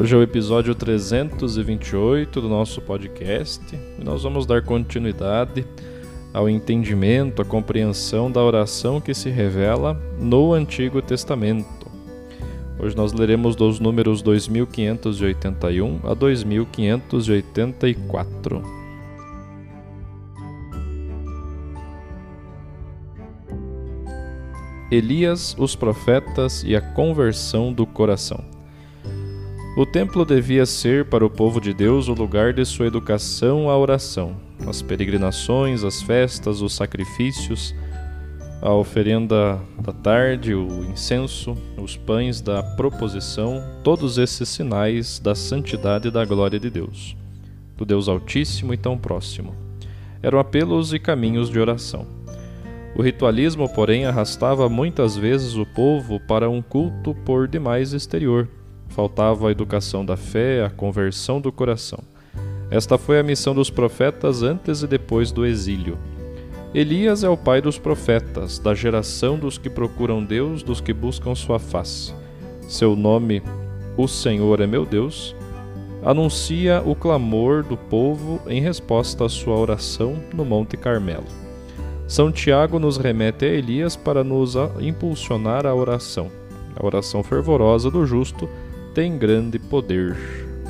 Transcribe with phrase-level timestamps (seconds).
[0.00, 5.66] Hoje é o episódio 328 do nosso podcast e nós vamos dar continuidade
[6.32, 11.90] ao entendimento, à compreensão da oração que se revela no Antigo Testamento.
[12.78, 18.62] Hoje nós leremos dos números 2581 a 2584.
[24.92, 28.57] Elias, os profetas e a conversão do coração.
[29.78, 33.78] O templo devia ser para o povo de Deus o lugar de sua educação à
[33.78, 34.34] oração.
[34.66, 37.72] As peregrinações, as festas, os sacrifícios,
[38.60, 46.08] a oferenda da tarde, o incenso, os pães da proposição, todos esses sinais da santidade
[46.08, 47.16] e da glória de Deus,
[47.76, 49.54] do Deus Altíssimo e tão próximo.
[50.20, 52.04] Eram apelos e caminhos de oração.
[52.96, 58.48] O ritualismo, porém, arrastava muitas vezes o povo para um culto por demais exterior
[58.88, 62.00] faltava a educação da fé, a conversão do coração.
[62.70, 65.98] Esta foi a missão dos profetas antes e depois do exílio.
[66.74, 71.34] Elias é o pai dos profetas, da geração dos que procuram Deus, dos que buscam
[71.34, 72.12] sua face.
[72.68, 73.42] Seu nome,
[73.96, 75.34] O Senhor é meu Deus,
[76.04, 81.26] anuncia o clamor do povo em resposta à sua oração no Monte Carmelo.
[82.06, 86.30] São Tiago nos remete a Elias para nos impulsionar à oração,
[86.76, 88.48] a oração fervorosa do justo
[88.98, 90.16] tem grande poder.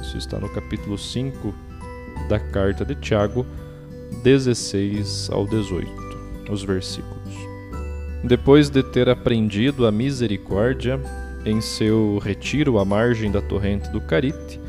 [0.03, 1.55] Isso está no capítulo 5
[2.29, 3.47] da carta de Tiago,
[4.23, 5.91] 16 ao 18,
[6.51, 7.35] os versículos.
[8.23, 11.01] Depois de ter aprendido a misericórdia
[11.47, 14.61] em seu retiro à margem da torrente do Carite,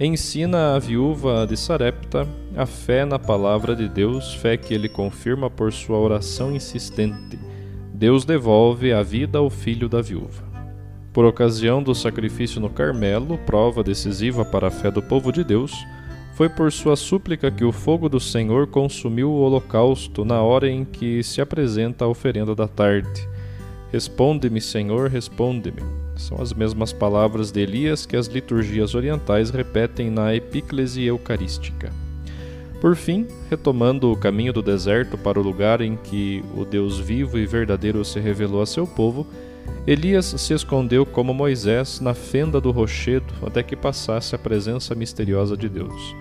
[0.00, 5.48] ensina a viúva de Sarepta a fé na palavra de Deus, fé que ele confirma
[5.48, 7.38] por sua oração insistente.
[7.94, 10.45] Deus devolve a vida ao filho da viúva.
[11.16, 15.72] Por ocasião do sacrifício no Carmelo, prova decisiva para a fé do povo de Deus,
[16.34, 20.84] foi por sua súplica que o fogo do Senhor consumiu o holocausto na hora em
[20.84, 23.26] que se apresenta a oferenda da tarde.
[23.90, 25.82] Responde-me, Senhor, responde-me.
[26.16, 31.90] São as mesmas palavras de Elias que as liturgias orientais repetem na epíclese eucarística.
[32.78, 37.38] Por fim, retomando o caminho do deserto para o lugar em que o Deus vivo
[37.38, 39.26] e verdadeiro se revelou a seu povo,
[39.86, 45.56] Elias se escondeu como Moisés na fenda do rochedo até que passasse a presença misteriosa
[45.56, 46.14] de Deus.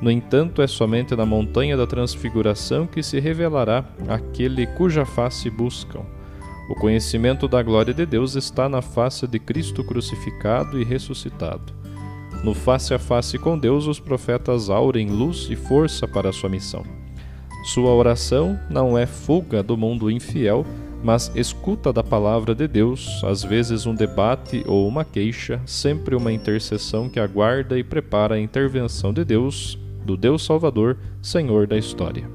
[0.00, 6.00] No entanto, é somente na montanha da transfiguração que se revelará aquele cuja face buscam.
[6.70, 11.74] O conhecimento da glória de Deus está na face de Cristo crucificado e ressuscitado.
[12.44, 16.48] No face a face com Deus, os profetas aurem luz e força para a sua
[16.48, 16.82] missão.
[17.64, 20.64] Sua oração não é fuga do mundo infiel,
[21.02, 26.32] mas escuta da palavra de Deus, às vezes um debate ou uma queixa, sempre uma
[26.32, 32.28] intercessão que aguarda e prepara a intervenção de Deus, do Deus Salvador, Senhor da história.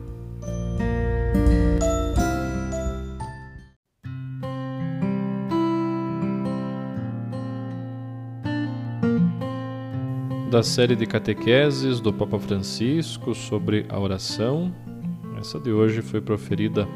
[10.49, 14.73] Da série de catequeses do Papa Francisco sobre a oração,
[15.37, 16.87] essa de hoje foi proferida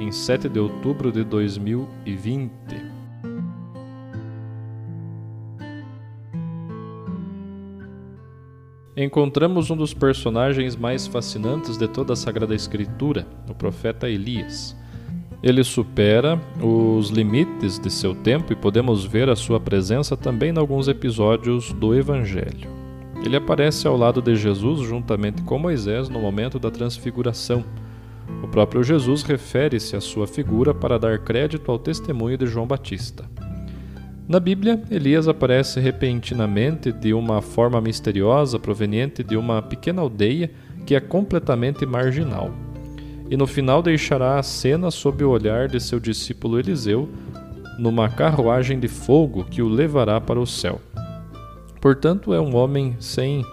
[0.00, 2.50] em 7 de outubro de 2020.
[8.96, 14.74] Encontramos um dos personagens mais fascinantes de toda a Sagrada Escritura, o profeta Elias.
[15.42, 20.58] Ele supera os limites de seu tempo e podemos ver a sua presença também em
[20.58, 22.70] alguns episódios do Evangelho.
[23.22, 27.64] Ele aparece ao lado de Jesus juntamente com Moisés no momento da transfiguração
[28.56, 33.26] próprio Jesus refere-se à sua figura para dar crédito ao testemunho de João Batista.
[34.26, 40.50] Na Bíblia, Elias aparece repentinamente de uma forma misteriosa proveniente de uma pequena aldeia
[40.86, 42.50] que é completamente marginal.
[43.28, 47.10] E no final deixará a cena sob o olhar de seu discípulo Eliseu,
[47.78, 50.80] numa carruagem de fogo que o levará para o céu.
[51.78, 53.44] Portanto, é um homem sem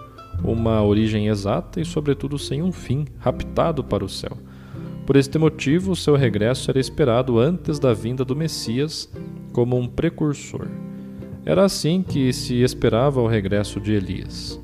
[0.42, 4.38] uma origem exata e, sobretudo, sem um fim, raptado para o céu.
[5.06, 9.12] Por este motivo, seu regresso era esperado antes da vinda do Messias
[9.52, 10.66] como um precursor.
[11.44, 14.58] Era assim que se esperava o regresso de Elias.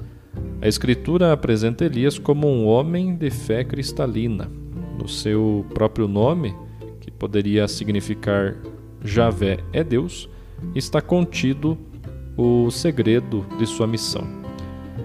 [0.62, 4.50] A Escritura apresenta Elias como um homem de fé cristalina.
[4.98, 6.54] No seu próprio nome,
[7.00, 8.56] que poderia significar
[9.02, 10.28] Javé é Deus,
[10.74, 11.76] está contido
[12.36, 14.39] o segredo de sua missão.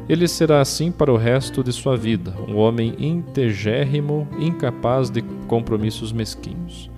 [0.07, 6.11] Ele será assim para o resto de sua vida, um homem integérrimo, incapaz de compromissos
[6.11, 6.89] mesquinhos.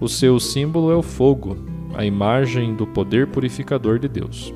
[0.00, 1.56] O seu símbolo é o fogo,
[1.94, 4.52] a imagem do poder purificador de Deus.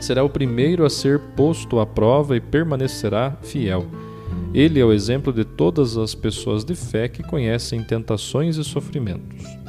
[0.00, 3.86] Será o primeiro a ser posto à prova e permanecerá fiel.
[4.52, 9.64] Ele é o exemplo de todas as pessoas de fé que conhecem tentações e sofrimentos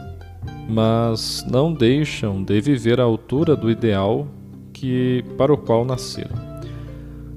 [0.68, 4.28] mas não deixam de viver à altura do ideal
[4.74, 6.45] que para o qual nasceram.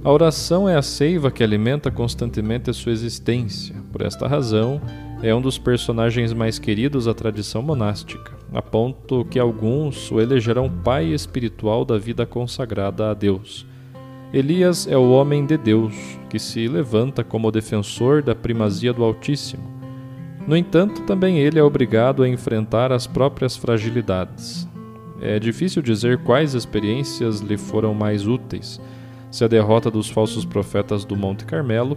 [0.04, 3.74] A oração é a seiva que alimenta constantemente a sua existência.
[3.92, 4.80] Por esta razão,
[5.22, 10.70] é um dos personagens mais queridos da tradição monástica, a ponto que alguns o elegerão
[10.70, 13.66] pai espiritual da vida consagrada a Deus.
[14.32, 15.94] Elias é o homem de Deus,
[16.30, 19.78] que se levanta como defensor da primazia do Altíssimo
[20.48, 24.66] no entanto, também ele é obrigado a enfrentar as próprias fragilidades.
[25.20, 28.80] É difícil dizer quais experiências lhe foram mais úteis:
[29.30, 31.96] se a derrota dos falsos profetas do Monte Carmelo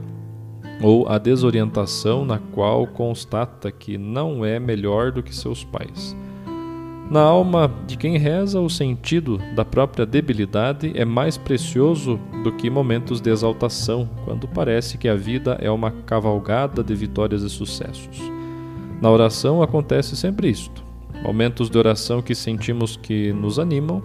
[0.81, 6.16] ou a desorientação na qual constata que não é melhor do que seus pais.
[7.12, 12.69] Na alma de quem reza, o sentido da própria debilidade é mais precioso do que
[12.69, 18.18] momentos de exaltação, quando parece que a vida é uma cavalgada de vitórias e sucessos.
[19.01, 20.81] Na oração acontece sempre isto:
[21.22, 24.01] momentos de oração que sentimos que nos animam,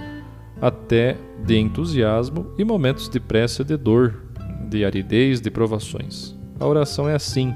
[0.61, 4.23] até de entusiasmo, e momentos de pressa de dor,
[4.69, 6.35] de aridez, de provações.
[6.58, 7.55] A oração é assim: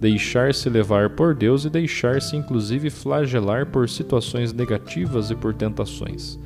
[0.00, 6.38] deixar-se levar por Deus e deixar-se inclusive flagelar por situações negativas e por tentações.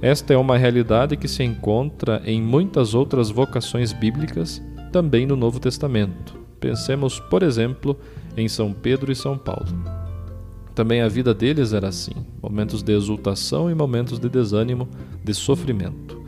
[0.00, 5.58] Esta é uma realidade que se encontra em muitas outras vocações bíblicas, também no Novo
[5.58, 6.38] Testamento.
[6.60, 7.98] Pensemos, por exemplo,
[8.36, 10.03] em São Pedro e São Paulo.
[10.74, 14.88] Também a vida deles era assim: momentos de exultação e momentos de desânimo,
[15.22, 16.24] de sofrimento.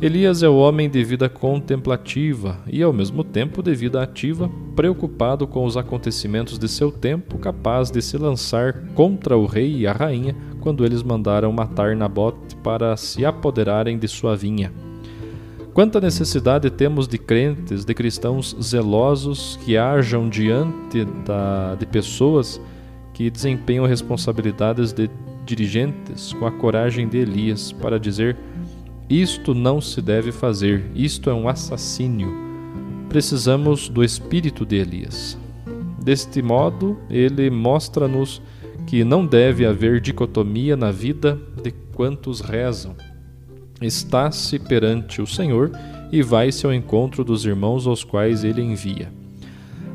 [0.00, 5.46] Elias é o homem de vida contemplativa e, ao mesmo tempo, de vida ativa, preocupado
[5.46, 9.92] com os acontecimentos de seu tempo, capaz de se lançar contra o rei e a
[9.92, 14.70] rainha quando eles mandaram matar Nabote para se apoderarem de sua vinha.
[15.72, 22.60] Quanta necessidade temos de crentes, de cristãos zelosos que hajam diante da, de pessoas
[23.16, 25.08] que desempenham responsabilidades de
[25.46, 28.36] dirigentes com a coragem de Elias para dizer:
[29.08, 32.30] isto não se deve fazer, isto é um assassínio.
[33.08, 35.38] Precisamos do espírito de Elias.
[35.98, 38.42] Deste modo, ele mostra-nos
[38.86, 42.94] que não deve haver dicotomia na vida de quantos rezam
[43.80, 45.70] está-se perante o Senhor
[46.10, 49.12] e vai-se ao encontro dos irmãos aos quais ele envia.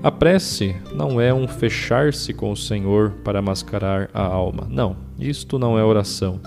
[0.04, 4.68] A prece não é um fechar-se com o Senhor para mascarar a alma.
[4.68, 6.40] Não, isto não é oração.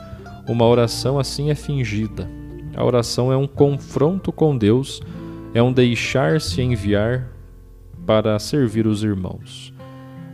[0.48, 2.28] Uma oração assim é fingida.
[2.76, 5.00] A oração é um confronto com Deus,
[5.54, 7.28] é um deixar-se enviar
[8.04, 9.72] para servir os irmãos.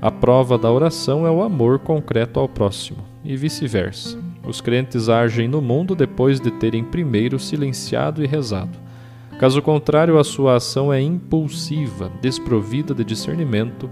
[0.00, 4.18] A prova da oração é o amor concreto ao próximo, e vice-versa.
[4.46, 8.78] Os crentes agem no mundo depois de terem primeiro silenciado e rezado.
[9.40, 13.88] Caso contrário, a sua ação é impulsiva, desprovida de discernimento,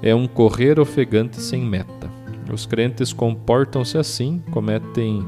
[0.00, 2.08] é um correr ofegante sem meta.
[2.52, 5.26] Os crentes comportam-se assim, cometem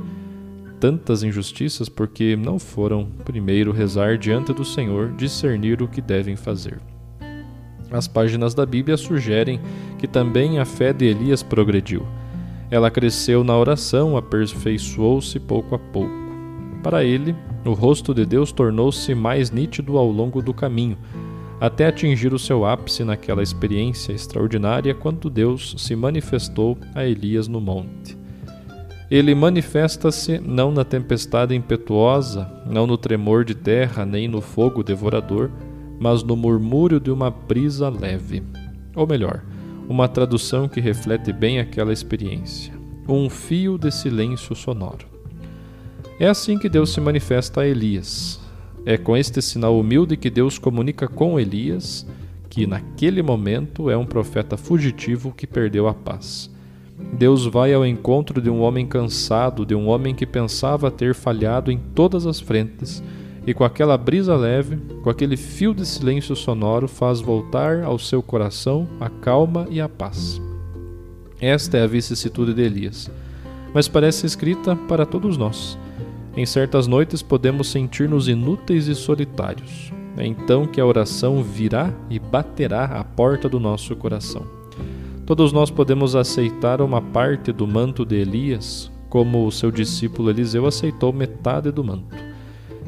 [0.79, 6.81] tantas injustiças porque não foram primeiro rezar diante do Senhor, discernir o que devem fazer.
[7.91, 9.61] As páginas da Bíblia sugerem
[9.99, 12.07] que também a fé de Elias progrediu.
[12.71, 16.24] Ela cresceu na oração, aperfeiçoou-se pouco a pouco.
[16.85, 20.99] Para ele, o rosto de Deus tornou-se mais nítido ao longo do caminho,
[21.59, 27.59] até atingir o seu ápice naquela experiência extraordinária quando Deus se manifestou a Elias no
[27.59, 28.19] monte.
[29.11, 35.51] Ele manifesta-se não na tempestade impetuosa, não no tremor de terra, nem no fogo devorador,
[35.99, 38.43] mas no murmúrio de uma brisa leve.
[38.95, 39.43] Ou melhor,
[39.89, 42.75] uma tradução que reflete bem aquela experiência.
[43.09, 45.14] Um fio de silêncio sonoro.
[46.19, 48.41] É assim que Deus se manifesta a Elias.
[48.87, 52.07] É com este sinal humilde que Deus comunica com Elias
[52.49, 56.49] que, naquele momento, é um profeta fugitivo que perdeu a paz.
[57.19, 61.73] Deus vai ao encontro de um homem cansado, de um homem que pensava ter falhado
[61.73, 63.03] em todas as frentes,
[63.45, 68.23] e com aquela brisa leve, com aquele fio de silêncio sonoro, faz voltar ao seu
[68.23, 70.41] coração a calma e a paz.
[71.41, 73.11] Esta é a vicissitude de Elias,
[73.75, 75.77] mas parece escrita para todos nós.
[76.37, 79.93] Em certas noites podemos sentir-nos inúteis e solitários.
[80.17, 84.45] É então que a oração virá e baterá à porta do nosso coração.
[85.25, 90.67] Todos nós podemos aceitar uma parte do manto de Elias, como o seu discípulo Eliseu
[90.67, 92.15] aceitou metade do manto.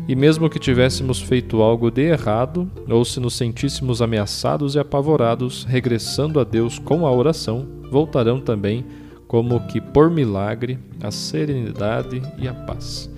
[0.09, 5.65] E mesmo que tivéssemos feito algo de errado, ou se nos sentíssemos ameaçados e apavorados,
[5.65, 8.85] regressando a Deus com a oração, voltarão também,
[9.26, 13.11] como que por milagre, a serenidade e a paz.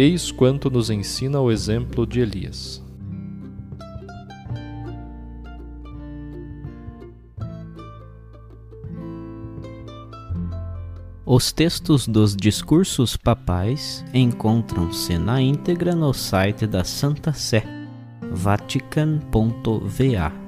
[0.00, 2.80] Eis quanto nos ensina o exemplo de Elias.
[11.26, 17.64] Os textos dos discursos papais encontram-se na íntegra no site da Santa Sé,
[18.30, 20.47] vatican.va.